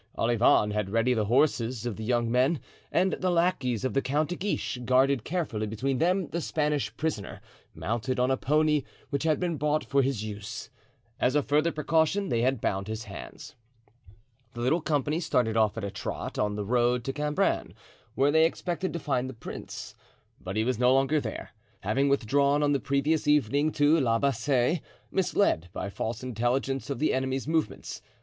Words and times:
Olivain 0.17 0.71
had 0.71 0.89
ready 0.89 1.13
the 1.13 1.25
horses 1.25 1.85
of 1.85 1.95
the 1.95 2.03
young 2.03 2.31
men, 2.31 2.59
and 2.91 3.13
the 3.13 3.29
lackeys 3.29 3.85
of 3.85 3.93
the 3.93 4.01
Count 4.01 4.29
de 4.29 4.35
Guiche 4.35 4.79
guarded 4.83 5.23
carefully 5.23 5.67
between 5.67 5.99
them 5.99 6.27
the 6.29 6.41
Spanish 6.41 6.97
prisoner, 6.97 7.39
mounted 7.75 8.19
on 8.19 8.31
a 8.31 8.35
pony 8.35 8.81
which 9.11 9.25
had 9.25 9.39
been 9.39 9.57
bought 9.57 9.85
for 9.85 10.01
his 10.01 10.23
use. 10.23 10.71
As 11.19 11.35
a 11.35 11.43
further 11.43 11.71
precaution 11.71 12.29
they 12.29 12.41
had 12.41 12.59
bound 12.59 12.87
his 12.87 13.03
hands. 13.03 13.53
The 14.55 14.61
little 14.61 14.81
company 14.81 15.19
started 15.19 15.55
off 15.55 15.77
at 15.77 15.83
a 15.83 15.91
trot 15.91 16.39
on 16.39 16.55
the 16.55 16.65
road 16.65 17.03
to 17.03 17.13
Cambrin, 17.13 17.75
where 18.15 18.31
they 18.31 18.45
expected 18.45 18.93
to 18.93 18.99
find 18.99 19.29
the 19.29 19.35
prince. 19.35 19.93
But 20.43 20.55
he 20.55 20.63
was 20.63 20.79
no 20.79 20.91
longer 20.91 21.21
there, 21.21 21.51
having 21.81 22.09
withdrawn 22.09 22.63
on 22.63 22.71
the 22.71 22.79
previous 22.79 23.27
evening 23.27 23.71
to 23.73 23.99
La 23.99 24.17
Bassee, 24.17 24.81
misled 25.11 25.69
by 25.73 25.91
false 25.91 26.23
intelligence 26.23 26.89
of 26.89 26.97
the 26.97 27.13
enemy's 27.13 27.47
movements. 27.47 28.01